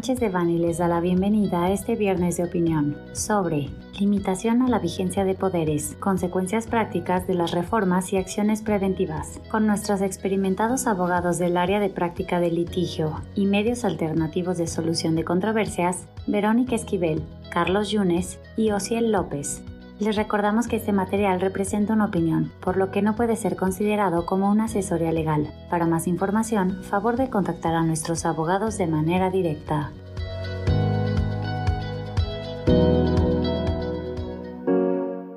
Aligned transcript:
Sánchez 0.00 0.20
de 0.20 0.30
Bani 0.30 0.56
les 0.56 0.78
da 0.78 0.88
la 0.88 0.98
bienvenida 0.98 1.64
a 1.64 1.72
este 1.72 1.94
viernes 1.94 2.38
de 2.38 2.44
opinión 2.44 2.96
sobre 3.12 3.68
limitación 3.98 4.62
a 4.62 4.68
la 4.68 4.78
vigencia 4.78 5.26
de 5.26 5.34
poderes, 5.34 5.94
consecuencias 6.00 6.66
prácticas 6.66 7.26
de 7.26 7.34
las 7.34 7.50
reformas 7.50 8.10
y 8.14 8.16
acciones 8.16 8.62
preventivas, 8.62 9.40
con 9.50 9.66
nuestros 9.66 10.00
experimentados 10.00 10.86
abogados 10.86 11.36
del 11.36 11.58
área 11.58 11.80
de 11.80 11.90
práctica 11.90 12.40
de 12.40 12.50
litigio 12.50 13.20
y 13.34 13.44
medios 13.44 13.84
alternativos 13.84 14.56
de 14.56 14.68
solución 14.68 15.16
de 15.16 15.24
controversias, 15.24 16.06
Verónica 16.26 16.76
Esquivel, 16.76 17.22
Carlos 17.52 17.90
Yunes 17.90 18.38
y 18.56 18.70
Ociel 18.70 19.12
López. 19.12 19.62
Les 20.00 20.16
recordamos 20.16 20.66
que 20.66 20.76
este 20.76 20.92
material 20.92 21.42
representa 21.42 21.92
una 21.92 22.06
opinión, 22.06 22.50
por 22.60 22.78
lo 22.78 22.90
que 22.90 23.02
no 23.02 23.16
puede 23.16 23.36
ser 23.36 23.54
considerado 23.54 24.24
como 24.24 24.50
una 24.50 24.64
asesoría 24.64 25.12
legal. 25.12 25.52
Para 25.68 25.86
más 25.86 26.06
información, 26.06 26.82
favor 26.84 27.18
de 27.18 27.28
contactar 27.28 27.74
a 27.74 27.82
nuestros 27.82 28.24
abogados 28.24 28.78
de 28.78 28.86
manera 28.86 29.28
directa. 29.28 29.92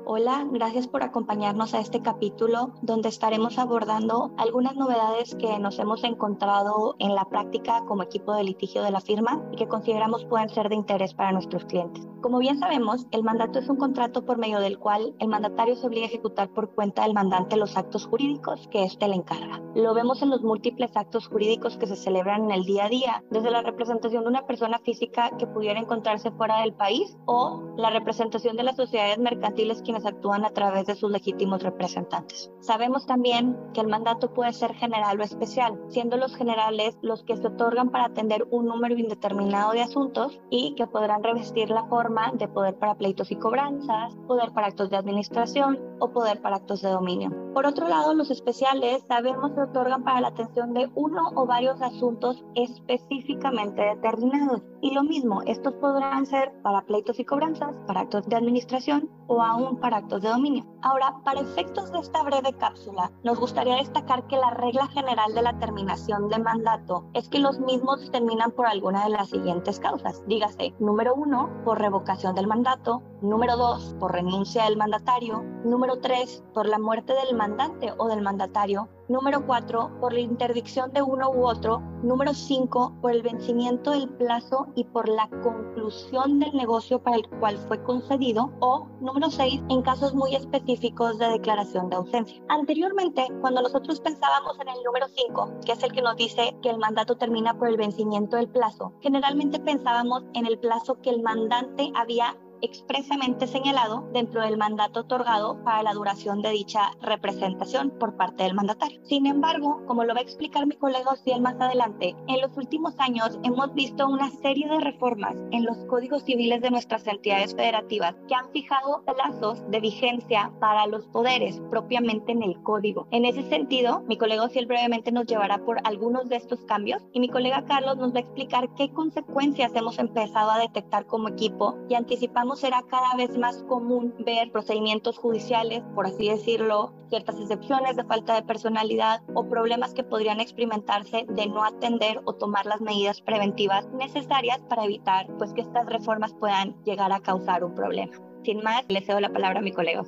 Hola, 0.06 0.46
gracias 0.50 0.88
por 0.88 1.02
acompañarnos 1.02 1.74
a 1.74 1.80
este 1.80 2.00
capítulo 2.00 2.72
donde 2.80 3.10
estaremos 3.10 3.58
abordando 3.58 4.32
algunas 4.38 4.76
novedades 4.76 5.34
que 5.34 5.58
nos 5.58 5.78
hemos 5.78 6.04
encontrado 6.04 6.96
en 7.00 7.14
la 7.14 7.26
práctica 7.26 7.84
como 7.84 8.02
equipo 8.02 8.34
de 8.34 8.44
litigio 8.44 8.82
de 8.82 8.92
la 8.92 9.02
firma 9.02 9.42
y 9.52 9.56
que 9.56 9.68
consideramos 9.68 10.24
pueden 10.24 10.48
ser 10.48 10.70
de 10.70 10.76
interés 10.76 11.12
para 11.12 11.32
nuestros 11.32 11.66
clientes. 11.66 12.13
Como 12.24 12.38
bien 12.38 12.58
sabemos, 12.58 13.06
el 13.10 13.22
mandato 13.22 13.58
es 13.58 13.68
un 13.68 13.76
contrato 13.76 14.24
por 14.24 14.38
medio 14.38 14.58
del 14.58 14.78
cual 14.78 15.14
el 15.18 15.28
mandatario 15.28 15.76
se 15.76 15.86
obliga 15.86 16.06
a 16.06 16.08
ejecutar 16.08 16.48
por 16.48 16.74
cuenta 16.74 17.02
del 17.02 17.12
mandante 17.12 17.58
los 17.58 17.76
actos 17.76 18.06
jurídicos 18.06 18.66
que 18.68 18.84
éste 18.84 19.06
le 19.08 19.16
encarga. 19.16 19.60
Lo 19.74 19.92
vemos 19.92 20.22
en 20.22 20.30
los 20.30 20.40
múltiples 20.40 20.96
actos 20.96 21.28
jurídicos 21.28 21.76
que 21.76 21.86
se 21.86 21.96
celebran 21.96 22.44
en 22.44 22.52
el 22.52 22.64
día 22.64 22.86
a 22.86 22.88
día, 22.88 23.24
desde 23.30 23.50
la 23.50 23.60
representación 23.60 24.22
de 24.22 24.30
una 24.30 24.46
persona 24.46 24.78
física 24.78 25.32
que 25.38 25.46
pudiera 25.46 25.78
encontrarse 25.78 26.30
fuera 26.30 26.62
del 26.62 26.72
país 26.72 27.14
o 27.26 27.62
la 27.76 27.90
representación 27.90 28.56
de 28.56 28.62
las 28.62 28.76
sociedades 28.76 29.18
mercantiles 29.18 29.82
quienes 29.82 30.06
actúan 30.06 30.46
a 30.46 30.50
través 30.50 30.86
de 30.86 30.94
sus 30.94 31.10
legítimos 31.10 31.62
representantes. 31.62 32.50
Sabemos 32.60 33.04
también 33.04 33.54
que 33.74 33.82
el 33.82 33.88
mandato 33.88 34.32
puede 34.32 34.54
ser 34.54 34.72
general 34.72 35.20
o 35.20 35.24
especial, 35.24 35.78
siendo 35.88 36.16
los 36.16 36.34
generales 36.34 36.96
los 37.02 37.22
que 37.22 37.36
se 37.36 37.48
otorgan 37.48 37.90
para 37.90 38.06
atender 38.06 38.48
un 38.50 38.64
número 38.64 38.96
indeterminado 38.96 39.72
de 39.72 39.82
asuntos 39.82 40.40
y 40.48 40.74
que 40.74 40.86
podrán 40.86 41.22
revestir 41.22 41.68
la 41.68 41.84
forma 41.84 42.13
de 42.34 42.46
poder 42.46 42.76
para 42.76 42.94
pleitos 42.94 43.32
y 43.32 43.36
cobranzas, 43.36 44.14
poder 44.28 44.52
para 44.52 44.68
actos 44.68 44.88
de 44.88 44.96
administración 44.96 45.80
o 45.98 46.12
poder 46.12 46.40
para 46.40 46.56
actos 46.56 46.80
de 46.80 46.90
dominio. 46.90 47.32
Por 47.52 47.66
otro 47.66 47.88
lado, 47.88 48.14
los 48.14 48.30
especiales 48.30 49.02
sabemos 49.08 49.52
se 49.54 49.62
otorgan 49.62 50.04
para 50.04 50.20
la 50.20 50.28
atención 50.28 50.74
de 50.74 50.88
uno 50.94 51.30
o 51.34 51.44
varios 51.46 51.82
asuntos 51.82 52.44
específicamente 52.54 53.82
determinados. 53.82 54.62
Y 54.80 54.94
lo 54.94 55.02
mismo, 55.02 55.42
estos 55.46 55.74
podrán 55.74 56.26
ser 56.26 56.52
para 56.62 56.82
pleitos 56.82 57.18
y 57.18 57.24
cobranzas, 57.24 57.74
para 57.86 58.02
actos 58.02 58.28
de 58.28 58.36
administración 58.36 59.10
o 59.26 59.42
aún 59.42 59.80
para 59.80 59.96
actos 59.96 60.22
de 60.22 60.28
dominio. 60.28 60.64
Ahora, 60.82 61.16
para 61.24 61.40
efectos 61.40 61.90
de 61.90 61.98
esta 61.98 62.22
breve 62.22 62.52
cápsula, 62.52 63.10
nos 63.24 63.40
gustaría 63.40 63.76
destacar 63.76 64.26
que 64.26 64.36
la 64.36 64.50
regla 64.50 64.86
general 64.88 65.34
de 65.34 65.42
la 65.42 65.58
terminación 65.58 66.28
de 66.28 66.38
mandato 66.38 67.06
es 67.14 67.28
que 67.28 67.38
los 67.38 67.58
mismos 67.58 68.10
terminan 68.12 68.52
por 68.52 68.66
alguna 68.66 69.04
de 69.04 69.10
las 69.10 69.30
siguientes 69.30 69.80
causas. 69.80 70.22
Dígase, 70.26 70.74
número 70.78 71.14
uno, 71.14 71.50
por 71.64 71.78
revocación 71.78 72.03
del 72.04 72.46
mandato, 72.46 73.02
número 73.22 73.56
dos, 73.56 73.96
por 73.98 74.12
renuncia 74.12 74.64
del 74.64 74.76
mandatario, 74.76 75.42
número 75.64 76.00
tres, 76.00 76.44
por 76.52 76.66
la 76.66 76.78
muerte 76.78 77.14
del 77.14 77.34
mandante 77.34 77.94
o 77.96 78.08
del 78.08 78.20
mandatario, 78.20 78.90
Número 79.08 79.44
4, 79.44 80.00
por 80.00 80.14
la 80.14 80.20
interdicción 80.20 80.90
de 80.92 81.02
uno 81.02 81.30
u 81.30 81.46
otro. 81.46 81.80
Número 82.02 82.32
5, 82.32 82.98
por 83.02 83.12
el 83.12 83.22
vencimiento 83.22 83.90
del 83.90 84.08
plazo 84.08 84.66
y 84.74 84.84
por 84.84 85.08
la 85.08 85.28
conclusión 85.42 86.38
del 86.38 86.54
negocio 86.54 87.02
para 87.02 87.16
el 87.16 87.28
cual 87.38 87.58
fue 87.68 87.82
concedido. 87.82 88.50
O 88.60 88.86
número 89.00 89.30
6, 89.30 89.62
en 89.68 89.82
casos 89.82 90.14
muy 90.14 90.34
específicos 90.34 91.18
de 91.18 91.28
declaración 91.28 91.90
de 91.90 91.96
ausencia. 91.96 92.42
Anteriormente, 92.48 93.28
cuando 93.42 93.60
nosotros 93.60 94.00
pensábamos 94.00 94.58
en 94.60 94.68
el 94.68 94.82
número 94.82 95.06
5, 95.08 95.60
que 95.66 95.72
es 95.72 95.82
el 95.82 95.92
que 95.92 96.00
nos 96.00 96.16
dice 96.16 96.56
que 96.62 96.70
el 96.70 96.78
mandato 96.78 97.16
termina 97.16 97.58
por 97.58 97.68
el 97.68 97.76
vencimiento 97.76 98.36
del 98.36 98.48
plazo, 98.48 98.94
generalmente 99.00 99.60
pensábamos 99.60 100.24
en 100.32 100.46
el 100.46 100.58
plazo 100.58 100.98
que 101.02 101.10
el 101.10 101.22
mandante 101.22 101.92
había 101.94 102.36
expresamente 102.64 103.46
señalado 103.46 104.08
dentro 104.12 104.42
del 104.42 104.56
mandato 104.56 105.00
otorgado 105.00 105.62
para 105.64 105.82
la 105.82 105.92
duración 105.92 106.42
de 106.42 106.50
dicha 106.50 106.90
representación 107.00 107.90
por 107.98 108.16
parte 108.16 108.42
del 108.44 108.54
mandatario. 108.54 109.00
Sin 109.04 109.26
embargo, 109.26 109.82
como 109.86 110.04
lo 110.04 110.14
va 110.14 110.20
a 110.20 110.22
explicar 110.22 110.66
mi 110.66 110.76
colega 110.76 111.10
Ociel 111.10 111.40
más 111.40 111.60
adelante, 111.60 112.16
en 112.26 112.40
los 112.40 112.56
últimos 112.56 112.94
años 112.98 113.38
hemos 113.42 113.72
visto 113.74 114.08
una 114.08 114.30
serie 114.30 114.68
de 114.68 114.80
reformas 114.80 115.36
en 115.50 115.64
los 115.64 115.76
códigos 115.86 116.24
civiles 116.24 116.62
de 116.62 116.70
nuestras 116.70 117.06
entidades 117.06 117.54
federativas 117.54 118.14
que 118.28 118.34
han 118.34 118.50
fijado 118.50 119.04
plazos 119.04 119.62
de 119.70 119.80
vigencia 119.80 120.50
para 120.60 120.86
los 120.86 121.04
poderes 121.06 121.60
propiamente 121.70 122.32
en 122.32 122.42
el 122.42 122.60
código. 122.62 123.06
En 123.10 123.24
ese 123.24 123.42
sentido, 123.48 124.02
mi 124.08 124.16
colega 124.16 124.44
Ociel 124.44 124.66
brevemente 124.66 125.12
nos 125.12 125.26
llevará 125.26 125.58
por 125.58 125.78
algunos 125.84 126.28
de 126.28 126.36
estos 126.36 126.60
cambios 126.64 127.02
y 127.12 127.20
mi 127.20 127.28
colega 127.28 127.64
Carlos 127.66 127.96
nos 127.96 128.12
va 128.12 128.18
a 128.18 128.22
explicar 128.22 128.68
qué 128.74 128.92
consecuencias 128.92 129.74
hemos 129.74 129.98
empezado 129.98 130.50
a 130.50 130.58
detectar 130.58 131.06
como 131.06 131.28
equipo 131.28 131.76
y 131.88 131.94
anticipamos 131.94 132.53
será 132.56 132.82
cada 132.88 133.14
vez 133.16 133.36
más 133.38 133.62
común 133.64 134.14
ver 134.18 134.50
procedimientos 134.50 135.18
judiciales, 135.18 135.82
por 135.94 136.06
así 136.06 136.28
decirlo, 136.28 136.92
ciertas 137.08 137.38
excepciones 137.38 137.96
de 137.96 138.04
falta 138.04 138.34
de 138.34 138.42
personalidad 138.42 139.22
o 139.34 139.48
problemas 139.48 139.94
que 139.94 140.04
podrían 140.04 140.40
experimentarse 140.40 141.26
de 141.28 141.46
no 141.46 141.64
atender 141.64 142.20
o 142.24 142.34
tomar 142.34 142.66
las 142.66 142.80
medidas 142.80 143.20
preventivas 143.20 143.88
necesarias 143.92 144.60
para 144.68 144.84
evitar 144.84 145.26
pues, 145.38 145.52
que 145.52 145.60
estas 145.60 145.86
reformas 145.86 146.34
puedan 146.34 146.74
llegar 146.84 147.12
a 147.12 147.20
causar 147.20 147.64
un 147.64 147.74
problema. 147.74 148.12
Sin 148.44 148.62
más, 148.62 148.84
le 148.88 149.00
cedo 149.00 149.20
la 149.20 149.32
palabra 149.32 149.60
a 149.60 149.62
mi 149.62 149.72
colega 149.72 150.02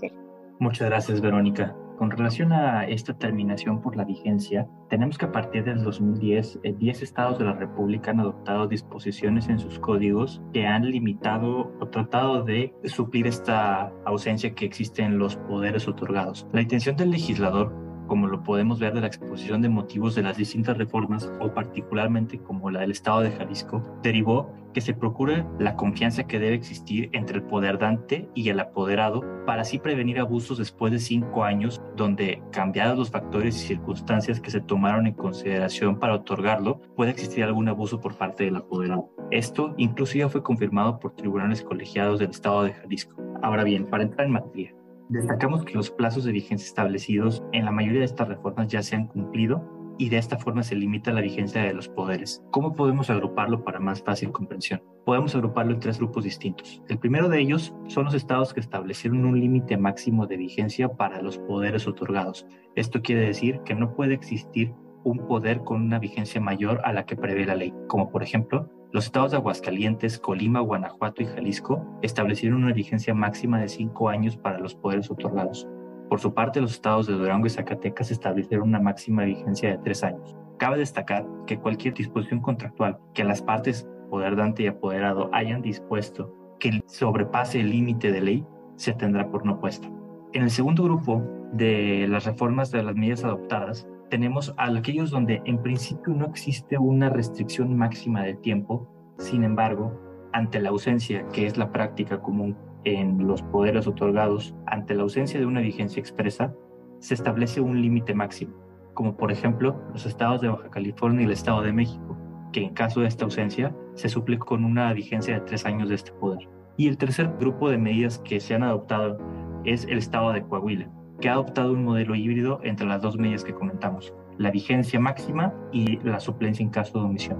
Muchas 0.59 0.89
gracias, 0.89 1.21
Verónica. 1.21 1.77
Con 1.97 2.11
relación 2.11 2.53
a 2.53 2.85
esta 2.87 3.17
terminación 3.17 3.81
por 3.81 3.97
la 3.97 4.05
vigencia, 4.05 4.69
tenemos 4.91 5.17
que 5.17 5.25
a 5.25 5.33
partir 5.33 5.65
del 5.65 5.83
2010, 5.83 6.61
10 6.63 7.01
eh, 7.01 7.05
estados 7.05 7.39
de 7.39 7.47
la 7.47 7.55
República 7.55 8.11
han 8.11 8.21
adoptado 8.21 8.67
disposiciones 8.67 9.49
en 9.49 9.59
sus 9.59 9.79
códigos 9.79 10.43
que 10.53 10.67
han 10.67 10.91
limitado 10.91 11.73
o 11.81 11.89
tratado 11.89 12.45
de 12.45 12.75
suplir 12.85 13.27
esta 13.27 13.91
ausencia 14.05 14.55
que 14.55 14.67
existe 14.67 15.03
en 15.03 15.19
los 15.19 15.37
poderes 15.37 15.89
otorgados. 15.89 16.47
La 16.53 16.61
intención 16.61 16.97
del 16.97 17.13
legislador 17.13 17.86
como 18.07 18.27
lo 18.27 18.43
podemos 18.43 18.79
ver 18.79 18.95
de 18.95 19.01
la 19.01 19.07
exposición 19.07 19.63
de 19.63 19.69
motivos 19.69 20.15
de 20.15 20.23
las 20.23 20.37
distintas 20.37 20.77
reformas 20.77 21.31
o 21.41 21.53
particularmente 21.53 22.39
como 22.39 22.71
la 22.71 22.81
del 22.81 22.93
Estado 22.93 23.21
de 23.21 23.31
Jalisco, 23.31 23.83
derivó 24.03 24.53
que 24.73 24.81
se 24.83 24.93
procure 24.93 25.47
la 25.59 25.75
confianza 25.75 26.27
que 26.27 26.39
debe 26.39 26.55
existir 26.55 27.09
entre 27.13 27.39
el 27.39 27.45
poder 27.45 27.79
dante 27.79 28.29
y 28.35 28.51
el 28.51 28.61
apoderado 28.61 29.25
para 29.47 29.63
así 29.63 29.79
prevenir 29.79 30.21
abusos 30.21 30.59
después 30.59 30.93
de 30.93 30.99
cinco 30.99 31.45
años 31.45 31.81
donde, 31.97 32.43
cambiados 32.53 32.99
los 32.99 33.11
factores 33.11 33.57
y 33.57 33.67
circunstancias 33.67 34.39
que 34.39 34.51
se 34.51 34.61
tomaron 34.61 35.07
en 35.07 35.15
consideración 35.15 35.99
para 35.99 36.15
otorgarlo, 36.15 36.81
puede 36.95 37.13
existir 37.13 37.43
algún 37.45 37.69
abuso 37.69 38.01
por 38.01 38.19
parte 38.19 38.45
del 38.45 38.57
apoderado. 38.57 39.09
Esto 39.31 39.75
inclusive 39.79 40.29
fue 40.29 40.43
confirmado 40.43 40.99
por 40.99 41.15
tribunales 41.15 41.63
colegiados 41.63 42.19
del 42.19 42.31
Estado 42.31 42.65
de 42.65 42.75
Jalisco. 42.75 43.21
Ahora 43.43 43.65
bien, 43.65 43.87
para 43.87 44.03
entrar 44.03 44.27
en 44.27 44.33
materia, 44.35 44.75
Destacamos 45.09 45.65
que 45.65 45.75
los 45.75 45.91
plazos 45.91 46.25
de 46.25 46.33
vigencia 46.33 46.67
establecidos 46.67 47.45
en 47.53 47.65
la 47.65 47.71
mayoría 47.71 48.01
de 48.01 48.07
estas 48.07 48.27
reformas 48.27 48.67
ya 48.67 48.83
se 48.83 48.97
han 48.97 49.07
cumplido 49.07 49.63
y 49.99 50.09
de 50.09 50.19
esta 50.19 50.37
forma 50.37 50.65
se 50.65 50.75
limita 50.75 51.13
la 51.13 51.21
vigencia 51.21 51.63
de 51.63 51.73
los 51.73 51.89
poderes. 51.89 52.45
¿Cómo 52.51 52.75
podemos 52.75 53.09
agruparlo 53.09 53.65
para 53.65 53.79
más 53.79 54.03
fácil 54.03 54.33
comprensión? 54.33 54.83
Podemos 55.05 55.35
agruparlo 55.35 55.75
en 55.75 55.81
tres 55.81 55.99
grupos 55.99 56.25
distintos. 56.25 56.83
El 56.89 56.99
primero 56.99 57.29
de 57.29 57.41
ellos 57.41 57.73
son 57.87 58.07
los 58.07 58.15
estados 58.15 58.53
que 58.53 58.61
establecieron 58.61 59.25
un 59.25 59.39
límite 59.41 59.77
máximo 59.77 60.27
de 60.27 60.37
vigencia 60.37 60.89
para 60.89 61.23
los 61.23 61.39
poderes 61.39 61.87
otorgados. 61.87 62.47
Esto 62.75 63.01
quiere 63.01 63.27
decir 63.27 63.61
que 63.65 63.75
no 63.75 63.95
puede 63.95 64.15
existir 64.15 64.75
un 65.05 65.27
poder 65.29 65.61
con 65.63 65.83
una 65.83 66.01
vigencia 66.01 66.41
mayor 66.41 66.81
a 66.83 66.93
la 66.93 67.07
que 67.07 67.15
prevé 67.15 67.47
la 67.47 67.55
ley, 67.55 67.73
como 67.87 68.11
por 68.11 68.25
ejemplo 68.25 68.69
los 68.93 69.07
estados 69.07 69.33
de 69.33 69.37
Aguascalientes, 69.37 70.19
Colima, 70.19 70.61
Guanajuato 70.61 71.23
y 71.23 71.27
Jalisco 71.27 71.85
establecieron 72.03 72.63
una 72.63 72.73
vigencia 72.73 73.15
máxima 73.15 73.61
de 73.61 73.69
cinco 73.69 74.09
años 74.09 74.37
para 74.37 74.59
los 74.59 74.75
poderes 74.75 75.11
otorgados. 75.11 75.69
Por 76.09 76.21
su 76.21 76.33
parte, 76.33 76.61
los 76.61 76.73
estados 76.73 77.07
de 77.07 77.15
Durango 77.15 77.47
y 77.47 77.51
Zacatecas 77.51 78.11
establecieron 78.11 78.69
una 78.69 78.81
máxima 78.81 79.25
vigencia 79.25 79.71
de 79.71 79.79
tres 79.79 80.05
años. 80.05 80.37
Cabe 80.57 80.79
destacar 80.79 81.27
que 81.47 81.59
cualquier 81.59 81.95
disposición 81.95 82.41
contractual 82.41 82.99
que 83.13 83.25
las 83.25 83.43
partes, 83.43 83.89
poder 84.09 84.37
dante 84.37 84.63
y 84.63 84.69
apoderado, 84.69 85.31
hayan 85.33 85.63
dispuesto 85.63 86.33
que 86.61 86.81
sobrepase 86.87 87.61
el 87.61 87.71
límite 87.71 88.13
de 88.13 88.21
ley, 88.21 88.47
se 88.77 88.93
tendrá 88.93 89.29
por 89.31 89.45
no 89.45 89.59
puesto. 89.59 89.89
En 90.33 90.45
el 90.45 90.51
segundo 90.51 90.85
grupo 90.85 91.23
de 91.53 92.07
las 92.09 92.25
reformas 92.25 92.71
de 92.71 92.83
las 92.83 92.95
medidas 92.95 93.25
adoptadas, 93.25 93.89
tenemos 94.09 94.55
a 94.57 94.67
aquellos 94.67 95.11
donde 95.11 95.43
en 95.45 95.63
principio 95.63 96.15
no 96.15 96.27
existe 96.27 96.79
una 96.79 97.09
restricción 97.09 97.77
máxima 97.77 98.23
de 98.23 98.35
tiempo, 98.35 98.89
sin 99.19 99.45
embargo, 99.45 99.93
ante 100.33 100.61
la 100.61 100.69
ausencia, 100.69 101.27
que 101.29 101.47
es 101.47 101.57
la 101.57 101.73
práctica 101.73 102.21
común 102.21 102.57
en 102.85 103.27
los 103.27 103.43
poderes 103.43 103.87
otorgados, 103.87 104.55
ante 104.67 104.95
la 104.95 105.03
ausencia 105.03 105.41
de 105.41 105.47
una 105.47 105.61
vigencia 105.61 106.01
expresa, 106.01 106.55
se 107.01 107.15
establece 107.15 107.61
un 107.61 107.81
límite 107.81 108.15
máximo, 108.15 108.55
como 108.95 109.17
por 109.17 109.33
ejemplo 109.33 109.83
los 109.93 110.07
estados 110.07 110.41
de 110.41 110.49
Baja 110.49 110.71
California 110.71 111.23
y 111.23 111.25
el 111.25 111.33
Estado 111.33 111.63
de 111.63 111.73
México, 111.73 112.17
que 112.53 112.63
en 112.63 112.75
caso 112.75 113.01
de 113.01 113.09
esta 113.09 113.25
ausencia 113.25 113.75
se 113.95 114.09
suple 114.09 114.39
con 114.39 114.65
una 114.65 114.93
vigencia 114.93 115.35
de 115.35 115.41
tres 115.41 115.67
años 115.67 115.89
de 115.89 115.97
este 115.97 116.13
poder. 116.13 116.49
Y 116.77 116.89
el 116.89 116.99
tercer 116.99 117.35
grupo 117.41 117.71
de 117.71 117.79
medidas 117.79 118.19
que 118.19 118.39
se 118.39 118.55
han 118.55 118.63
adoptado 118.63 119.19
es 119.65 119.85
el 119.87 119.99
Estado 119.99 120.33
de 120.33 120.43
Coahuila, 120.43 120.89
que 121.21 121.29
ha 121.29 121.33
adoptado 121.33 121.73
un 121.73 121.85
modelo 121.85 122.15
híbrido 122.15 122.61
entre 122.63 122.87
las 122.87 123.03
dos 123.03 123.19
medidas 123.19 123.45
que 123.45 123.55
comentamos, 123.55 124.15
la 124.39 124.51
vigencia 124.51 125.01
máxima 125.01 125.55
y 125.73 125.99
la 125.99 126.21
suplencia 126.21 126.63
en 126.63 126.71
caso 126.71 126.99
de 126.99 127.05
omisión. 127.05 127.39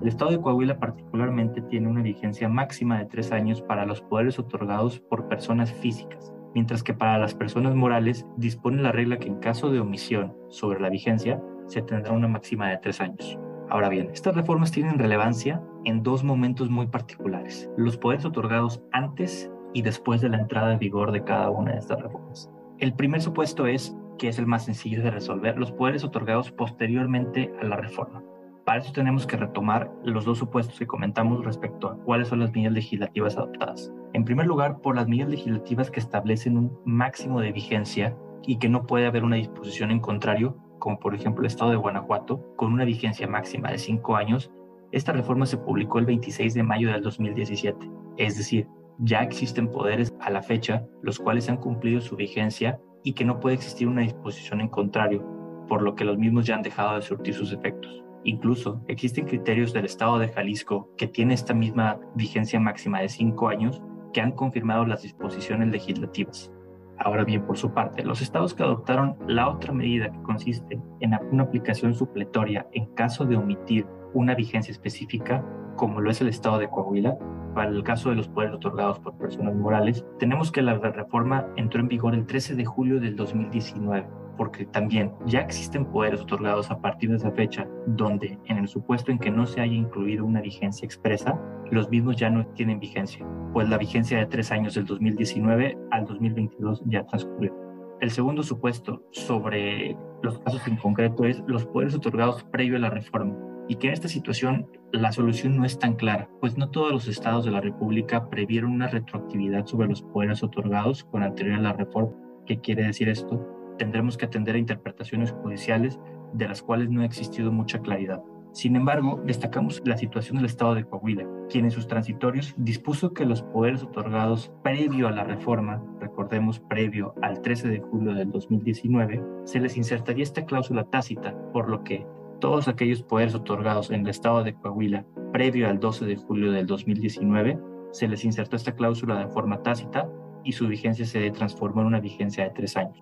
El 0.00 0.08
Estado 0.08 0.30
de 0.30 0.40
Coahuila 0.40 0.78
particularmente 0.78 1.60
tiene 1.62 1.88
una 1.88 2.02
vigencia 2.02 2.48
máxima 2.48 2.98
de 2.98 3.04
tres 3.04 3.32
años 3.32 3.60
para 3.60 3.84
los 3.84 4.00
poderes 4.00 4.38
otorgados 4.38 4.98
por 4.98 5.28
personas 5.28 5.72
físicas, 5.72 6.32
mientras 6.54 6.82
que 6.82 6.94
para 6.94 7.18
las 7.18 7.34
personas 7.34 7.74
morales 7.74 8.26
dispone 8.38 8.82
la 8.82 8.92
regla 8.92 9.18
que 9.18 9.28
en 9.28 9.40
caso 9.40 9.70
de 9.70 9.80
omisión 9.80 10.34
sobre 10.48 10.80
la 10.80 10.88
vigencia 10.88 11.42
se 11.66 11.82
tendrá 11.82 12.12
una 12.12 12.28
máxima 12.28 12.70
de 12.70 12.78
tres 12.78 13.00
años. 13.00 13.38
Ahora 13.68 13.88
bien, 13.88 14.08
estas 14.12 14.34
reformas 14.34 14.72
tienen 14.72 14.98
relevancia 14.98 15.62
en 15.84 16.02
dos 16.02 16.24
momentos 16.24 16.70
muy 16.70 16.86
particulares, 16.86 17.70
los 17.76 17.96
poderes 17.96 18.24
otorgados 18.24 18.82
antes 18.92 19.50
y 19.74 19.82
después 19.82 20.20
de 20.20 20.30
la 20.30 20.38
entrada 20.38 20.72
en 20.72 20.78
vigor 20.78 21.12
de 21.12 21.22
cada 21.22 21.50
una 21.50 21.72
de 21.72 21.78
estas 21.78 22.00
reformas. 22.00 22.50
El 22.80 22.94
primer 22.94 23.20
supuesto 23.20 23.66
es, 23.66 23.94
que 24.18 24.28
es 24.28 24.38
el 24.38 24.46
más 24.46 24.64
sencillo 24.64 25.02
de 25.02 25.10
resolver, 25.10 25.58
los 25.58 25.70
poderes 25.70 26.02
otorgados 26.02 26.50
posteriormente 26.50 27.52
a 27.60 27.66
la 27.66 27.76
reforma. 27.76 28.22
Para 28.64 28.80
eso 28.80 28.90
tenemos 28.90 29.26
que 29.26 29.36
retomar 29.36 29.92
los 30.02 30.24
dos 30.24 30.38
supuestos 30.38 30.78
que 30.78 30.86
comentamos 30.86 31.44
respecto 31.44 31.88
a 31.88 31.98
cuáles 31.98 32.28
son 32.28 32.40
las 32.40 32.52
medidas 32.52 32.72
legislativas 32.72 33.36
adoptadas. 33.36 33.92
En 34.14 34.24
primer 34.24 34.46
lugar, 34.46 34.80
por 34.80 34.96
las 34.96 35.06
medidas 35.06 35.28
legislativas 35.28 35.90
que 35.90 36.00
establecen 36.00 36.56
un 36.56 36.78
máximo 36.86 37.42
de 37.42 37.52
vigencia 37.52 38.16
y 38.46 38.56
que 38.56 38.70
no 38.70 38.86
puede 38.86 39.04
haber 39.04 39.24
una 39.24 39.36
disposición 39.36 39.90
en 39.90 40.00
contrario, 40.00 40.56
como 40.78 40.98
por 41.00 41.14
ejemplo 41.14 41.42
el 41.42 41.48
Estado 41.48 41.72
de 41.72 41.76
Guanajuato, 41.76 42.42
con 42.56 42.72
una 42.72 42.86
vigencia 42.86 43.28
máxima 43.28 43.70
de 43.70 43.76
cinco 43.76 44.16
años. 44.16 44.50
Esta 44.90 45.12
reforma 45.12 45.44
se 45.44 45.58
publicó 45.58 45.98
el 45.98 46.06
26 46.06 46.54
de 46.54 46.62
mayo 46.62 46.90
del 46.90 47.02
2017, 47.02 47.90
es 48.16 48.38
decir, 48.38 48.68
ya 49.00 49.22
existen 49.22 49.68
poderes 49.68 50.12
a 50.20 50.30
la 50.30 50.42
fecha 50.42 50.86
los 51.02 51.18
cuales 51.18 51.48
han 51.48 51.56
cumplido 51.56 52.00
su 52.00 52.16
vigencia 52.16 52.78
y 53.02 53.14
que 53.14 53.24
no 53.24 53.40
puede 53.40 53.56
existir 53.56 53.88
una 53.88 54.02
disposición 54.02 54.60
en 54.60 54.68
contrario, 54.68 55.24
por 55.68 55.82
lo 55.82 55.94
que 55.94 56.04
los 56.04 56.18
mismos 56.18 56.46
ya 56.46 56.54
han 56.54 56.62
dejado 56.62 56.96
de 56.96 57.02
surtir 57.02 57.34
sus 57.34 57.52
efectos. 57.52 58.04
Incluso 58.24 58.82
existen 58.88 59.24
criterios 59.24 59.72
del 59.72 59.86
Estado 59.86 60.18
de 60.18 60.28
Jalisco 60.28 60.90
que 60.98 61.06
tiene 61.06 61.32
esta 61.32 61.54
misma 61.54 61.98
vigencia 62.14 62.60
máxima 62.60 63.00
de 63.00 63.08
cinco 63.08 63.48
años 63.48 63.82
que 64.12 64.20
han 64.20 64.32
confirmado 64.32 64.84
las 64.84 65.02
disposiciones 65.02 65.68
legislativas. 65.68 66.52
Ahora 66.98 67.24
bien, 67.24 67.46
por 67.46 67.56
su 67.56 67.72
parte, 67.72 68.04
los 68.04 68.20
estados 68.20 68.52
que 68.52 68.62
adoptaron 68.62 69.16
la 69.26 69.48
otra 69.48 69.72
medida 69.72 70.12
que 70.12 70.22
consiste 70.22 70.78
en 71.00 71.18
una 71.32 71.44
aplicación 71.44 71.94
supletoria 71.94 72.68
en 72.72 72.92
caso 72.94 73.24
de 73.24 73.36
omitir 73.36 73.86
una 74.12 74.34
vigencia 74.34 74.72
específica, 74.72 75.42
como 75.76 76.00
lo 76.00 76.10
es 76.10 76.20
el 76.20 76.28
estado 76.28 76.58
de 76.58 76.68
Coahuila, 76.68 77.16
para 77.54 77.70
el 77.70 77.82
caso 77.82 78.10
de 78.10 78.16
los 78.16 78.28
poderes 78.28 78.54
otorgados 78.54 78.98
por 79.00 79.16
personas 79.16 79.54
morales, 79.54 80.04
tenemos 80.18 80.50
que 80.52 80.62
la 80.62 80.74
reforma 80.78 81.46
entró 81.56 81.80
en 81.80 81.88
vigor 81.88 82.14
el 82.14 82.26
13 82.26 82.54
de 82.54 82.64
julio 82.64 83.00
del 83.00 83.16
2019 83.16 84.06
porque 84.40 84.64
también 84.64 85.12
ya 85.26 85.40
existen 85.40 85.84
poderes 85.84 86.22
otorgados 86.22 86.70
a 86.70 86.80
partir 86.80 87.10
de 87.10 87.16
esa 87.16 87.30
fecha, 87.32 87.68
donde 87.86 88.38
en 88.46 88.56
el 88.56 88.68
supuesto 88.68 89.10
en 89.12 89.18
que 89.18 89.30
no 89.30 89.44
se 89.44 89.60
haya 89.60 89.74
incluido 89.74 90.24
una 90.24 90.40
vigencia 90.40 90.86
expresa, 90.86 91.38
los 91.70 91.90
mismos 91.90 92.16
ya 92.16 92.30
no 92.30 92.46
tienen 92.54 92.80
vigencia, 92.80 93.26
pues 93.52 93.68
la 93.68 93.76
vigencia 93.76 94.16
de 94.16 94.24
tres 94.24 94.50
años 94.50 94.74
del 94.74 94.86
2019 94.86 95.76
al 95.90 96.06
2022 96.06 96.82
ya 96.86 97.04
transcurrió. 97.04 97.54
El 98.00 98.10
segundo 98.10 98.42
supuesto 98.42 99.02
sobre 99.10 99.94
los 100.22 100.38
casos 100.38 100.66
en 100.66 100.76
concreto 100.76 101.24
es 101.24 101.42
los 101.46 101.66
poderes 101.66 101.94
otorgados 101.94 102.42
previo 102.44 102.76
a 102.76 102.80
la 102.80 102.88
reforma 102.88 103.49
y 103.70 103.76
que 103.76 103.86
en 103.86 103.94
esta 103.94 104.08
situación 104.08 104.66
la 104.92 105.12
solución 105.12 105.56
no 105.56 105.64
es 105.64 105.78
tan 105.78 105.94
clara, 105.94 106.28
pues 106.40 106.58
no 106.58 106.68
todos 106.70 106.92
los 106.92 107.08
estados 107.08 107.46
de 107.46 107.52
la 107.52 107.62
República 107.62 108.28
previeron 108.28 108.72
una 108.72 108.88
retroactividad 108.88 109.64
sobre 109.64 109.88
los 109.88 110.02
poderes 110.02 110.42
otorgados 110.42 111.04
con 111.04 111.22
anterior 111.22 111.58
a 111.58 111.62
la 111.62 111.72
reforma. 111.72 112.12
¿Qué 112.46 112.60
quiere 112.60 112.82
decir 112.82 113.08
esto? 113.08 113.60
tendremos 113.80 114.18
que 114.18 114.26
atender 114.26 114.56
a 114.56 114.58
interpretaciones 114.58 115.32
judiciales 115.32 115.98
de 116.34 116.46
las 116.46 116.62
cuales 116.62 116.90
no 116.90 117.00
ha 117.00 117.06
existido 117.06 117.50
mucha 117.50 117.80
claridad. 117.80 118.22
Sin 118.52 118.76
embargo, 118.76 119.22
destacamos 119.24 119.80
la 119.86 119.96
situación 119.96 120.36
del 120.36 120.44
Estado 120.44 120.74
de 120.74 120.84
Coahuila, 120.84 121.26
quien 121.48 121.64
en 121.64 121.70
sus 121.70 121.86
transitorios 121.86 122.52
dispuso 122.58 123.14
que 123.14 123.24
los 123.24 123.40
poderes 123.40 123.82
otorgados 123.82 124.52
previo 124.62 125.08
a 125.08 125.12
la 125.12 125.24
reforma, 125.24 125.82
recordemos 125.98 126.60
previo 126.60 127.14
al 127.22 127.40
13 127.40 127.68
de 127.68 127.80
julio 127.80 128.12
del 128.12 128.30
2019, 128.30 129.24
se 129.44 129.60
les 129.60 129.78
insertaría 129.78 130.24
esta 130.24 130.44
cláusula 130.44 130.84
tácita, 130.84 131.34
por 131.54 131.70
lo 131.70 131.82
que 131.82 132.06
todos 132.40 132.68
aquellos 132.68 133.02
poderes 133.02 133.34
otorgados 133.34 133.90
en 133.90 134.00
el 134.00 134.08
Estado 134.08 134.42
de 134.42 134.54
Coahuila 134.54 135.04
previo 135.32 135.68
al 135.68 135.78
12 135.78 136.06
de 136.06 136.16
julio 136.16 136.50
del 136.52 136.66
2019, 136.66 137.58
se 137.92 138.08
les 138.08 138.24
insertó 138.24 138.56
esta 138.56 138.72
cláusula 138.72 139.18
de 139.18 139.28
forma 139.28 139.62
tácita 139.62 140.08
y 140.42 140.52
su 140.52 140.66
vigencia 140.66 141.04
se 141.06 141.30
transformó 141.30 141.82
en 141.82 141.88
una 141.88 142.00
vigencia 142.00 142.44
de 142.44 142.50
tres 142.50 142.76
años 142.76 143.00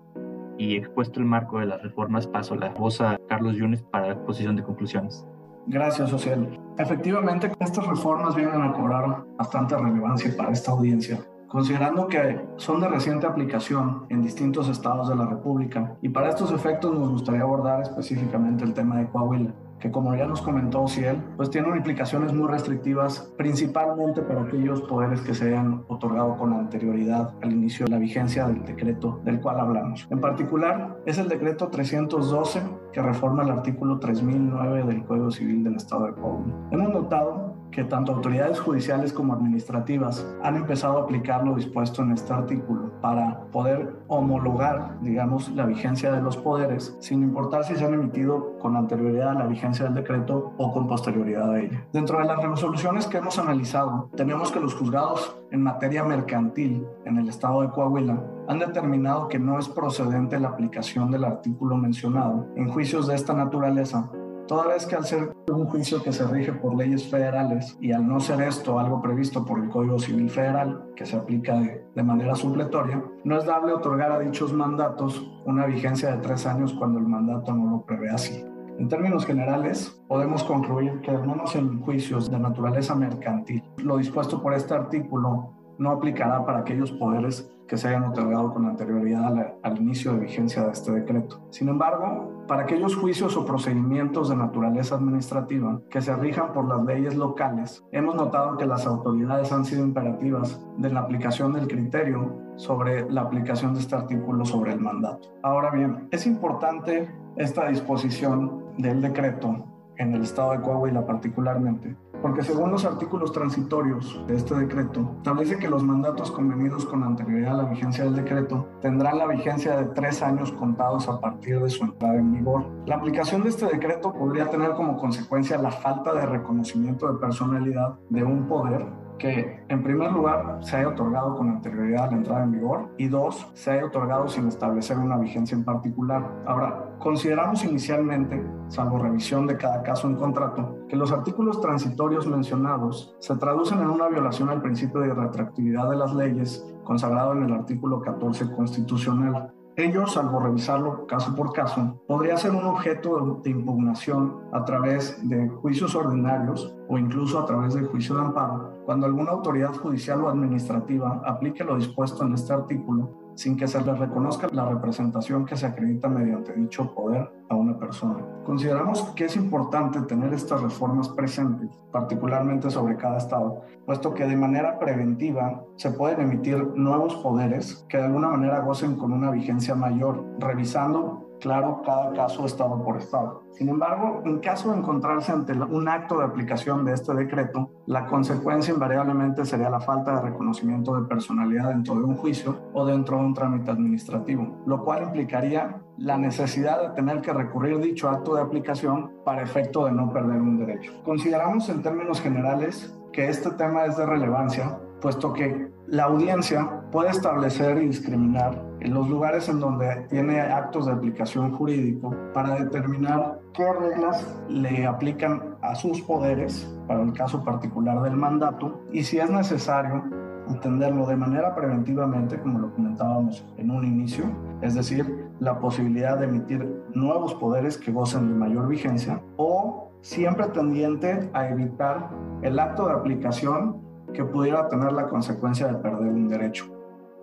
y 0.59 0.75
expuesto 0.75 1.19
el 1.21 1.25
marco 1.25 1.59
de 1.59 1.65
las 1.65 1.81
reformas, 1.81 2.27
paso 2.27 2.53
la 2.53 2.69
voz 2.69 2.99
a 2.99 3.17
Carlos 3.29 3.55
Yunes 3.55 3.81
para 3.81 4.07
la 4.07 4.13
exposición 4.13 4.57
de 4.57 4.63
conclusiones. 4.63 5.25
Gracias, 5.67 6.09
Social. 6.09 6.59
Efectivamente, 6.77 7.51
estas 7.59 7.87
reformas 7.87 8.35
vienen 8.35 8.61
a 8.61 8.73
cobrar 8.73 9.23
bastante 9.37 9.77
relevancia 9.77 10.35
para 10.35 10.51
esta 10.51 10.71
audiencia, 10.71 11.19
considerando 11.49 12.07
que 12.07 12.39
son 12.57 12.79
de 12.79 12.87
reciente 12.87 13.27
aplicación 13.27 14.05
en 14.09 14.21
distintos 14.21 14.69
estados 14.69 15.09
de 15.09 15.15
la 15.15 15.25
República 15.25 15.97
y 16.01 16.09
para 16.09 16.29
estos 16.29 16.51
efectos 16.51 16.97
nos 16.97 17.09
gustaría 17.09 17.41
abordar 17.41 17.81
específicamente 17.81 18.63
el 18.63 18.73
tema 18.73 18.97
de 18.97 19.09
Coahuila 19.09 19.53
que 19.79 19.91
como 19.91 20.15
ya 20.15 20.25
nos 20.25 20.41
comentó 20.41 20.87
Ciel, 20.87 21.21
pues 21.37 21.49
tiene 21.49 21.69
implicaciones 21.69 22.33
muy 22.33 22.47
restrictivas, 22.47 23.31
principalmente 23.37 24.21
para 24.21 24.41
aquellos 24.41 24.81
poderes 24.81 25.21
que 25.21 25.33
se 25.33 25.49
hayan 25.49 25.83
otorgado 25.87 26.37
con 26.37 26.53
anterioridad 26.53 27.33
al 27.41 27.53
inicio 27.53 27.85
de 27.85 27.91
la 27.91 27.97
vigencia 27.97 28.45
del 28.47 28.63
decreto 28.65 29.21
del 29.23 29.39
cual 29.39 29.59
hablamos. 29.59 30.07
En 30.09 30.19
particular, 30.19 30.97
es 31.05 31.17
el 31.17 31.29
decreto 31.29 31.69
312 31.69 32.61
que 32.91 33.01
reforma 33.01 33.43
el 33.43 33.51
artículo 33.51 33.99
3009 33.99 34.83
del 34.83 35.05
Código 35.05 35.31
Civil 35.31 35.63
del 35.63 35.75
Estado 35.75 36.07
de 36.07 36.13
Puebla. 36.13 36.53
Hemos 36.71 36.89
notado 36.89 37.58
que 37.71 37.83
tanto 37.83 38.13
autoridades 38.13 38.59
judiciales 38.59 39.13
como 39.13 39.33
administrativas 39.33 40.25
han 40.43 40.55
empezado 40.55 40.97
a 40.97 41.03
aplicar 41.03 41.45
lo 41.45 41.55
dispuesto 41.55 42.01
en 42.01 42.11
este 42.11 42.33
artículo 42.33 42.91
para 43.01 43.41
poder 43.51 43.95
homologar, 44.07 44.99
digamos, 45.01 45.49
la 45.49 45.65
vigencia 45.65 46.11
de 46.11 46.21
los 46.21 46.37
poderes, 46.37 46.97
sin 46.99 47.23
importar 47.23 47.63
si 47.63 47.75
se 47.75 47.85
han 47.85 47.93
emitido 47.93 48.57
con 48.59 48.75
anterioridad 48.75 49.29
a 49.29 49.39
la 49.39 49.47
vigencia 49.47 49.85
del 49.85 49.95
decreto 49.95 50.53
o 50.57 50.73
con 50.73 50.87
posterioridad 50.87 51.51
a 51.51 51.59
ella. 51.59 51.87
Dentro 51.93 52.19
de 52.19 52.25
las 52.25 52.41
resoluciones 52.43 53.07
que 53.07 53.17
hemos 53.17 53.37
analizado, 53.39 54.09
tenemos 54.15 54.51
que 54.51 54.59
los 54.59 54.75
juzgados 54.75 55.37
en 55.51 55.63
materia 55.63 56.03
mercantil 56.03 56.85
en 57.05 57.17
el 57.17 57.29
estado 57.29 57.61
de 57.61 57.69
Coahuila 57.69 58.23
han 58.47 58.59
determinado 58.59 59.27
que 59.27 59.39
no 59.39 59.59
es 59.59 59.69
procedente 59.69 60.39
la 60.39 60.49
aplicación 60.49 61.11
del 61.11 61.23
artículo 61.23 61.77
mencionado 61.77 62.47
en 62.55 62.67
juicios 62.67 63.07
de 63.07 63.15
esta 63.15 63.33
naturaleza 63.33 64.09
toda 64.49 64.65
vez 64.65 64.87
que 64.87 64.95
al 64.95 65.05
ser 65.05 65.31
un 65.47 65.67
juicio 65.67 66.01
que 66.01 66.11
se 66.11 66.25
rige 66.25 66.51
por 66.51 66.75
leyes 66.75 67.07
federales 67.07 67.77
y 67.79 67.91
al 67.91 68.07
no 68.07 68.19
ser 68.19 68.41
esto 68.41 68.79
algo 68.79 68.99
previsto 68.99 69.45
por 69.45 69.59
el 69.59 69.69
Código 69.69 69.99
Civil 69.99 70.27
Federal, 70.27 70.91
que 70.95 71.05
se 71.05 71.15
aplica 71.15 71.53
de, 71.53 71.85
de, 71.93 72.03
manera 72.03 72.33
supletoria, 72.33 73.03
no 73.23 73.37
es 73.37 73.45
dable 73.45 73.73
otorgar 73.73 74.11
a 74.11 74.17
dichos 74.17 74.51
mandatos 74.51 75.23
una 75.45 75.67
vigencia 75.67 76.15
de 76.15 76.17
tres 76.17 76.47
años 76.47 76.73
cuando 76.73 76.97
el 76.97 77.05
mandato 77.05 77.53
no 77.53 77.69
lo 77.69 77.85
prevé 77.85 78.09
así. 78.09 78.43
En 78.79 78.87
términos 78.87 79.23
generales, 79.23 80.01
podemos 80.07 80.43
concluir 80.43 80.99
que 81.01 81.11
al 81.11 81.27
menos 81.27 81.55
en 81.55 81.81
juicios 81.81 82.31
de 82.31 82.39
naturaleza 82.39 82.95
mercantil, 82.95 83.63
lo 83.77 83.97
dispuesto 83.97 84.41
por 84.41 84.55
este 84.55 84.73
artículo 84.73 85.53
no 85.77 85.91
aplicará 85.91 86.43
para 86.43 86.59
aquellos 86.59 86.91
poderes 86.93 87.51
que 87.67 87.77
se 87.77 87.87
hayan 87.87 88.05
otorgado 88.05 88.51
con 88.51 88.65
anterioridad 88.65 89.57
al, 89.61 89.77
inicio 89.77 90.13
de 90.13 90.21
vigencia 90.21 90.63
de 90.63 90.71
este 90.71 90.91
decreto. 90.91 91.39
Sin 91.51 91.69
embargo, 91.69 92.38
para 92.49 92.63
aquellos 92.63 92.95
juicios 92.95 93.37
o 93.37 93.45
procedimientos 93.45 94.27
de 94.27 94.35
naturaleza 94.35 94.95
administrativa 94.95 95.79
que 95.87 96.01
se 96.01 96.15
rijan 96.15 96.51
por 96.51 96.67
las 96.67 96.83
leyes 96.83 97.15
locales, 97.15 97.85
hemos 97.91 98.15
notado 98.15 98.57
que 98.57 98.65
las 98.65 98.87
autoridades 98.87 99.51
han 99.51 99.65
sido 99.65 99.83
imperativas 99.83 100.59
de 100.77 100.89
la 100.89 101.01
aplicación 101.01 101.53
del 101.53 101.67
criterio 101.67 102.35
sobre 102.55 103.07
la 103.07 103.21
aplicación 103.21 103.75
de 103.75 103.81
este 103.81 103.95
artículo 103.95 104.45
sobre 104.45 104.73
el 104.73 104.79
mandato. 104.79 105.29
Ahora 105.43 105.69
bien, 105.69 106.07
es 106.09 106.25
importante 106.25 107.07
esta 107.37 107.67
disposición 107.67 108.65
del 108.79 108.99
decreto 108.99 109.67
en 109.97 110.15
el 110.15 110.23
estado 110.23 110.53
de 110.53 110.61
Coahuila 110.61 111.05
particularmente, 111.05 111.95
porque 112.21 112.43
según 112.43 112.71
los 112.71 112.85
artículos 112.85 113.31
transitorios 113.31 114.21
de 114.27 114.35
este 114.35 114.55
decreto, 114.55 115.15
establece 115.17 115.57
que 115.57 115.69
los 115.69 115.83
mandatos 115.83 116.31
convenidos 116.31 116.85
con 116.85 117.03
anterioridad 117.03 117.59
a 117.59 117.63
la 117.63 117.69
vigencia 117.69 118.03
del 118.03 118.15
decreto 118.15 118.67
tendrán 118.81 119.17
la 119.17 119.27
vigencia 119.27 119.77
de 119.77 119.85
tres 119.85 120.21
años 120.21 120.51
contados 120.51 121.07
a 121.07 121.19
partir 121.19 121.59
de 121.61 121.69
su 121.69 121.83
entrada 121.83 122.15
en 122.15 122.33
vigor. 122.33 122.65
La 122.85 122.95
aplicación 122.95 123.43
de 123.43 123.49
este 123.49 123.65
decreto 123.65 124.13
podría 124.13 124.49
tener 124.49 124.71
como 124.71 124.97
consecuencia 124.97 125.57
la 125.57 125.71
falta 125.71 126.13
de 126.13 126.25
reconocimiento 126.25 127.11
de 127.11 127.19
personalidad 127.19 127.99
de 128.09 128.23
un 128.23 128.47
poder 128.47 128.85
que 129.19 129.63
en 129.67 129.83
primer 129.83 130.11
lugar 130.11 130.57
se 130.61 130.77
haya 130.77 130.87
otorgado 130.87 131.35
con 131.35 131.49
anterioridad 131.49 132.05
a 132.05 132.07
la 132.07 132.17
entrada 132.17 132.43
en 132.43 132.51
vigor 132.53 132.89
y 132.97 133.07
dos, 133.07 133.51
se 133.53 133.71
haya 133.71 133.85
otorgado 133.85 134.27
sin 134.27 134.47
establecer 134.47 134.97
una 134.97 135.17
vigencia 135.17 135.55
en 135.55 135.63
particular. 135.63 136.43
Ahora, 136.47 136.95
consideramos 136.97 137.63
inicialmente, 137.63 138.43
salvo 138.69 138.97
revisión 138.97 139.45
de 139.45 139.57
cada 139.57 139.83
caso 139.83 140.07
en 140.07 140.15
contrato, 140.15 140.79
que 140.87 140.95
los 140.95 141.11
artículos 141.11 141.61
transitorios 141.61 142.25
mencionados 142.25 143.15
se 143.19 143.35
traducen 143.35 143.79
en 143.79 143.89
una 143.89 144.07
violación 144.07 144.49
al 144.49 144.61
principio 144.61 145.01
de 145.01 145.13
retroactividad 145.13 145.89
de 145.91 145.97
las 145.97 146.15
leyes 146.15 146.65
consagrado 146.83 147.33
en 147.33 147.43
el 147.43 147.53
artículo 147.53 148.01
14 148.01 148.51
constitucional. 148.51 149.53
Ello, 149.75 150.05
salvo 150.07 150.41
revisarlo 150.41 151.07
caso 151.07 151.33
por 151.35 151.53
caso, 151.53 152.01
podría 152.05 152.35
ser 152.35 152.51
un 152.51 152.65
objeto 152.65 153.39
de 153.43 153.51
impugnación 153.51 154.41
a 154.51 154.65
través 154.65 155.17
de 155.29 155.47
juicios 155.47 155.95
ordinarios 155.95 156.75
o 156.89 156.97
incluso 156.97 157.39
a 157.39 157.45
través 157.45 157.75
del 157.75 157.87
juicio 157.87 158.15
de 158.15 158.21
amparo, 158.21 158.78
cuando 158.89 159.05
alguna 159.05 159.33
autoridad 159.33 159.75
judicial 159.75 160.23
o 160.23 160.29
administrativa 160.29 161.21
aplique 161.23 161.63
lo 161.63 161.75
dispuesto 161.75 162.25
en 162.25 162.33
este 162.33 162.53
artículo 162.53 163.11
sin 163.35 163.55
que 163.55 163.67
se 163.67 163.79
le 163.85 163.93
reconozca 163.93 164.47
la 164.51 164.67
representación 164.67 165.45
que 165.45 165.55
se 165.55 165.67
acredita 165.67 166.09
mediante 166.09 166.53
dicho 166.53 166.91
poder 166.95 167.31
a 167.49 167.55
una 167.55 167.77
persona. 167.77 168.25
Consideramos 168.43 169.03
que 169.15 169.25
es 169.25 169.35
importante 169.35 170.01
tener 170.01 170.33
estas 170.33 170.63
reformas 170.63 171.07
presentes, 171.09 171.69
particularmente 171.91 172.71
sobre 172.71 172.97
cada 172.97 173.17
estado, 173.17 173.61
puesto 173.85 174.15
que 174.15 174.25
de 174.25 174.35
manera 174.35 174.79
preventiva 174.79 175.63
se 175.75 175.91
pueden 175.91 176.21
emitir 176.21 176.57
nuevos 176.75 177.15
poderes 177.17 177.85
que 177.89 177.97
de 177.97 178.05
alguna 178.05 178.29
manera 178.29 178.61
gocen 178.61 178.95
con 178.95 179.13
una 179.13 179.29
vigencia 179.29 179.75
mayor, 179.75 180.25
revisando 180.39 181.28
claro 181.39 181.81
cada 181.85 182.13
caso 182.13 182.45
estado 182.45 182.83
por 182.83 182.97
estado. 182.97 183.43
Sin 183.51 183.69
embargo, 183.69 184.21
en 184.25 184.39
caso 184.39 184.71
de 184.71 184.77
encontrarse 184.77 185.31
ante 185.31 185.53
un 185.53 185.87
acto 185.87 186.19
de 186.19 186.25
aplicación 186.25 186.85
de 186.85 186.93
este 186.93 187.13
decreto, 187.13 187.69
la 187.87 188.05
consecuencia 188.05 188.73
invariablemente 188.73 189.45
sería 189.45 189.69
la 189.69 189.79
falta 189.79 190.15
de 190.15 190.29
reconocimiento 190.29 190.95
de 190.95 191.07
personalidad 191.07 191.69
dentro 191.69 191.95
de 191.95 192.03
un 192.03 192.15
juicio 192.15 192.55
o 192.73 192.85
dentro 192.85 193.17
de 193.17 193.25
un 193.25 193.33
trámite 193.33 193.71
administrativo, 193.71 194.63
lo 194.65 194.83
cual 194.83 195.03
implicaría 195.03 195.81
la 195.97 196.17
necesidad 196.17 196.81
de 196.81 196.95
tener 196.95 197.21
que 197.21 197.33
recurrir 197.33 197.79
dicho 197.79 198.09
acto 198.09 198.35
de 198.35 198.41
aplicación 198.41 199.11
para 199.25 199.41
efecto 199.41 199.85
de 199.85 199.91
no 199.91 200.11
perder 200.11 200.41
un 200.41 200.57
derecho. 200.57 200.93
Consideramos 201.03 201.67
en 201.69 201.81
términos 201.81 202.21
generales 202.21 202.95
que 203.11 203.27
este 203.27 203.51
tema 203.51 203.85
es 203.85 203.97
de 203.97 204.05
relevancia 204.05 204.79
puesto 205.01 205.33
que 205.33 205.69
la 205.87 206.03
audiencia 206.03 206.83
puede 206.91 207.09
establecer 207.09 207.77
y 207.77 207.87
discriminar 207.87 208.61
en 208.79 208.93
los 208.93 209.09
lugares 209.09 209.49
en 209.49 209.59
donde 209.59 210.05
tiene 210.09 210.39
actos 210.39 210.85
de 210.85 210.93
aplicación 210.93 211.51
jurídico 211.51 212.15
para 212.33 212.55
determinar 212.55 213.39
qué 213.53 213.65
reglas 213.73 214.25
le 214.49 214.85
aplican 214.85 215.55
a 215.61 215.75
sus 215.75 216.01
poderes 216.01 216.71
para 216.87 217.01
el 217.01 217.13
caso 217.13 217.43
particular 217.43 218.01
del 218.01 218.15
mandato 218.15 218.81
y 218.91 219.03
si 219.03 219.19
es 219.19 219.29
necesario 219.29 220.03
entenderlo 220.49 221.05
de 221.05 221.15
manera 221.15 221.55
preventivamente, 221.55 222.39
como 222.39 222.59
lo 222.59 222.73
comentábamos 222.73 223.45
en 223.57 223.69
un 223.69 223.85
inicio, 223.85 224.25
es 224.61 224.73
decir, 224.73 225.29
la 225.39 225.59
posibilidad 225.59 226.17
de 226.17 226.25
emitir 226.25 226.83
nuevos 226.93 227.35
poderes 227.35 227.77
que 227.77 227.91
gocen 227.91 228.27
de 228.27 228.33
mayor 228.33 228.67
vigencia 228.67 229.21
o 229.37 229.91
siempre 230.01 230.47
tendiente 230.47 231.29
a 231.33 231.49
evitar 231.49 232.09
el 232.41 232.59
acto 232.59 232.87
de 232.87 232.93
aplicación 232.93 233.88
que 234.13 234.23
pudiera 234.23 234.67
tener 234.67 234.91
la 234.91 235.07
consecuencia 235.07 235.67
de 235.67 235.75
perder 235.75 236.09
un 236.09 236.27
derecho. 236.27 236.78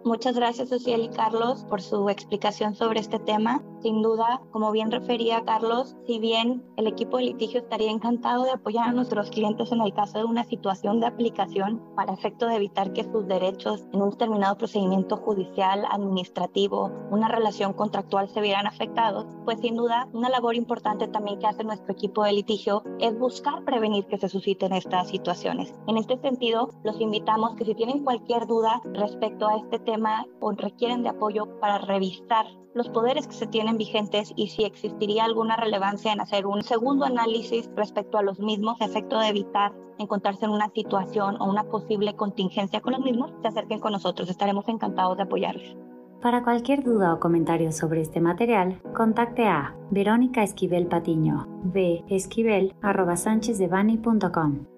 Muchas 0.07 0.37
gracias, 0.37 0.69
Social 0.69 1.03
y 1.03 1.09
Carlos, 1.09 1.65
por 1.69 1.83
su 1.83 2.09
explicación 2.09 2.77
sobre 2.77 3.01
este 3.01 3.19
tema. 3.19 3.61
Sin 3.83 4.03
duda, 4.03 4.41
como 4.53 4.71
bien 4.71 4.93
refería 4.93 5.43
Carlos, 5.45 5.97
si 6.07 6.21
bien 6.21 6.65
el 6.77 6.87
equipo 6.87 7.17
de 7.17 7.25
litigio 7.25 7.59
estaría 7.59 7.91
encantado 7.91 8.45
de 8.45 8.53
apoyar 8.53 8.89
a 8.89 8.93
nuestros 8.93 9.31
clientes 9.31 9.73
en 9.73 9.81
el 9.81 9.93
caso 9.93 10.19
de 10.19 10.25
una 10.25 10.45
situación 10.45 11.01
de 11.01 11.07
aplicación 11.07 11.83
para 11.97 12.13
efecto 12.13 12.47
de 12.47 12.55
evitar 12.55 12.93
que 12.93 13.03
sus 13.03 13.27
derechos 13.27 13.85
en 13.93 14.01
un 14.01 14.11
determinado 14.11 14.57
procedimiento 14.57 15.17
judicial, 15.17 15.85
administrativo, 15.91 16.93
una 17.11 17.27
relación 17.27 17.73
contractual 17.73 18.29
se 18.29 18.41
vieran 18.41 18.69
afectados, 18.69 19.27
pues 19.45 19.59
sin 19.61 19.75
duda 19.75 20.09
una 20.13 20.29
labor 20.29 20.55
importante 20.55 21.09
también 21.09 21.41
que 21.41 21.49
hace 21.49 21.65
nuestro 21.65 21.93
equipo 21.93 22.23
de 22.23 22.33
litigio 22.33 22.85
es 23.01 23.19
buscar 23.19 23.65
prevenir 23.65 24.07
que 24.07 24.19
se 24.19 24.29
susciten 24.29 24.73
estas 24.73 25.09
situaciones. 25.09 25.75
En 25.89 25.97
este 25.97 26.17
sentido, 26.19 26.71
los 26.85 27.01
invitamos 27.01 27.57
que 27.57 27.65
si 27.65 27.75
tienen 27.75 28.05
cualquier 28.05 28.47
duda 28.47 28.81
respecto 28.93 29.49
a 29.49 29.57
este 29.57 29.81
tema, 29.81 29.96
o 30.41 30.53
requieren 30.53 31.03
de 31.03 31.11
apoyo 31.11 31.59
para 31.61 31.79
revisar 31.79 32.47
los 32.75 32.89
poderes 32.91 33.27
que 33.27 33.35
se 33.35 33.47
tienen 33.47 33.79
vigentes 33.79 34.33
y 34.37 34.49
si 34.49 34.65
existiría 34.65 35.25
alguna 35.25 35.57
relevancia 35.57 36.13
en 36.13 36.21
hacer 36.21 36.47
un 36.47 36.63
segundo 36.63 37.07
análisis 37.07 37.71
respecto 37.75 38.19
a 38.19 38.23
los 38.23 38.39
mismos, 38.39 38.81
efecto 38.81 39.19
de 39.19 39.29
evitar 39.29 39.73
encontrarse 39.99 40.45
en 40.45 40.51
una 40.51 40.69
situación 40.71 41.41
o 41.41 41.49
una 41.49 41.65
posible 41.65 42.15
contingencia 42.15 42.81
con 42.81 42.93
los 42.93 43.03
mismos, 43.03 43.33
se 43.41 43.49
acerquen 43.49 43.81
con 43.81 43.93
nosotros. 43.93 44.29
Estaremos 44.29 44.69
encantados 44.69 45.17
de 45.17 45.23
apoyarles. 45.23 45.77
Para 46.21 46.43
cualquier 46.43 46.83
duda 46.83 47.15
o 47.15 47.21
comentario 47.21 47.73
sobre 47.73 48.01
este 48.01 48.21
material, 48.21 48.81
contacte 48.95 49.47
a 49.47 49.77
Verónica 49.91 50.43
Esquivel 50.43 50.87
Patiño, 50.87 51.47
v 51.63 52.05
esquivel.com, 52.09 52.67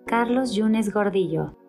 Carlos 0.05 0.53
Yunes 0.55 0.93
Gordillo, 0.93 1.55